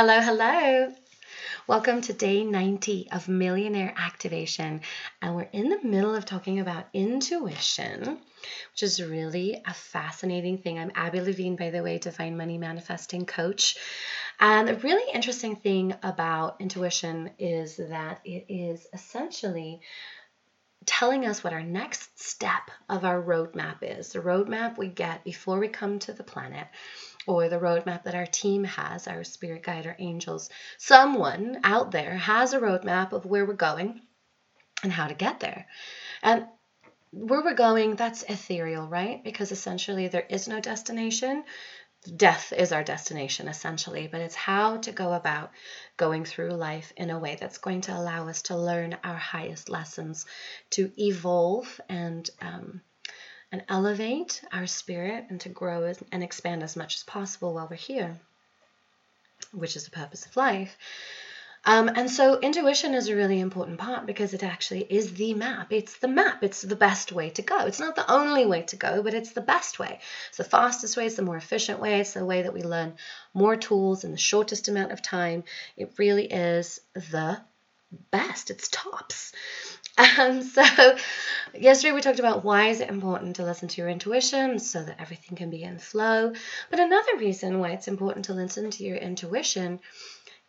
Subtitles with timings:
[0.00, 0.94] Hello, hello.
[1.66, 4.82] Welcome to day 90 of Millionaire Activation.
[5.20, 8.20] And we're in the middle of talking about intuition,
[8.70, 10.78] which is really a fascinating thing.
[10.78, 13.76] I'm Abby Levine, by the way, Divine Money Manifesting Coach.
[14.38, 19.80] And the really interesting thing about intuition is that it is essentially
[20.88, 24.10] telling us what our next step of our roadmap is.
[24.10, 26.66] The roadmap we get before we come to the planet
[27.26, 30.48] or the roadmap that our team has, our spirit guide, our angels.
[30.78, 34.00] Someone out there has a roadmap of where we're going
[34.82, 35.66] and how to get there.
[36.22, 36.46] And
[37.10, 39.22] where we're going, that's ethereal, right?
[39.22, 41.44] Because essentially there is no destination.
[42.16, 45.50] Death is our destination, essentially, but it's how to go about
[45.96, 49.68] going through life in a way that's going to allow us to learn our highest
[49.68, 50.26] lessons,
[50.70, 52.80] to evolve and um,
[53.50, 57.76] and elevate our spirit and to grow and expand as much as possible while we're
[57.76, 58.18] here,
[59.52, 60.76] which is the purpose of life.
[61.68, 65.70] Um, and so intuition is a really important part because it actually is the map.
[65.70, 66.42] It's the map.
[66.42, 67.66] It's the best way to go.
[67.66, 70.00] It's not the only way to go, but it's the best way.
[70.30, 71.04] It's the fastest way.
[71.04, 72.00] It's the more efficient way.
[72.00, 72.94] It's the way that we learn
[73.34, 75.44] more tools in the shortest amount of time.
[75.76, 77.38] It really is the
[78.10, 78.48] best.
[78.50, 79.32] It's tops.
[80.16, 80.62] Um, so
[81.58, 85.00] yesterday we talked about why is it important to listen to your intuition so that
[85.00, 86.32] everything can be in flow.
[86.70, 89.80] But another reason why it's important to listen to your intuition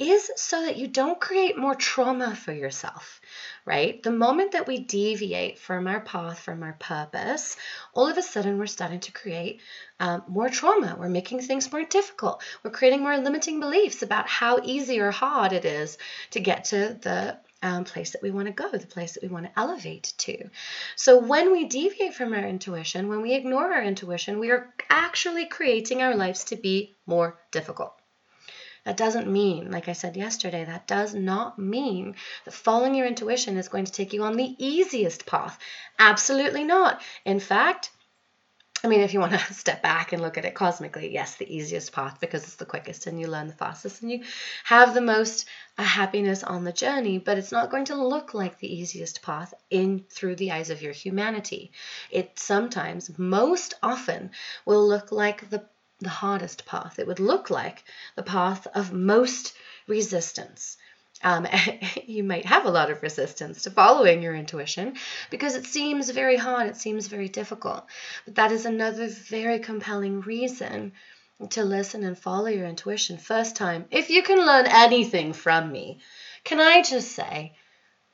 [0.00, 3.20] is so that you don't create more trauma for yourself,
[3.66, 4.02] right?
[4.02, 7.56] The moment that we deviate from our path, from our purpose,
[7.92, 9.60] all of a sudden we're starting to create
[10.00, 10.96] um, more trauma.
[10.98, 12.42] We're making things more difficult.
[12.64, 15.98] We're creating more limiting beliefs about how easy or hard it is
[16.30, 19.28] to get to the um, place that we want to go, the place that we
[19.28, 20.48] want to elevate to.
[20.96, 25.44] So when we deviate from our intuition, when we ignore our intuition, we are actually
[25.44, 27.99] creating our lives to be more difficult.
[28.84, 32.14] That doesn't mean, like I said yesterday, that does not mean
[32.44, 35.58] that following your intuition is going to take you on the easiest path.
[35.98, 37.02] Absolutely not.
[37.24, 37.90] In fact,
[38.82, 41.54] I mean, if you want to step back and look at it cosmically, yes, the
[41.54, 44.24] easiest path because it's the quickest and you learn the fastest and you
[44.64, 45.46] have the most
[45.76, 49.52] uh, happiness on the journey, but it's not going to look like the easiest path
[49.68, 51.72] in through the eyes of your humanity.
[52.10, 54.30] It sometimes, most often,
[54.64, 55.66] will look like the
[56.00, 56.98] the hardest path.
[56.98, 57.84] It would look like
[58.16, 59.54] the path of most
[59.86, 60.76] resistance
[61.22, 61.46] um,
[62.06, 64.94] you might have a lot of resistance to following your intuition
[65.30, 67.86] because it seems very hard, it seems very difficult.
[68.24, 70.92] But that is another very compelling reason
[71.50, 73.86] to listen and follow your intuition first time.
[73.90, 76.00] If you can learn anything from me,
[76.44, 77.54] can I just say,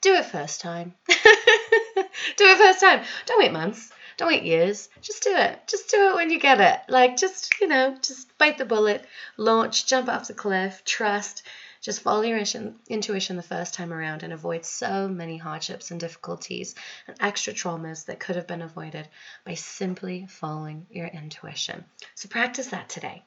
[0.00, 0.94] do it first time.
[1.08, 3.04] do it first time.
[3.26, 3.92] Don't wait months.
[4.20, 4.90] Don't wait years.
[5.00, 5.66] Just do it.
[5.66, 6.80] Just do it when you get it.
[6.92, 9.02] Like, just, you know, just bite the bullet,
[9.38, 11.42] launch, jump off the cliff, trust
[11.80, 12.42] just follow your
[12.88, 16.74] intuition the first time around and avoid so many hardships and difficulties
[17.06, 19.08] and extra traumas that could have been avoided
[19.46, 21.82] by simply following your intuition.
[22.14, 23.22] So practice that today.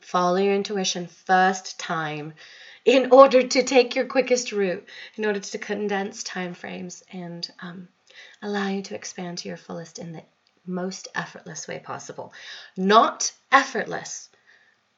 [0.00, 2.34] Follow your intuition first time
[2.84, 4.86] in order to take your quickest route,
[5.16, 7.88] in order to condense time frames and um,
[8.42, 10.22] allow you to expand to your fullest in the
[10.66, 12.32] most effortless way possible.
[12.76, 14.28] Not effortless,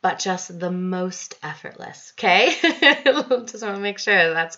[0.02, 2.12] but just the most effortless.
[2.18, 2.54] Okay?
[2.62, 4.54] just want to make sure that's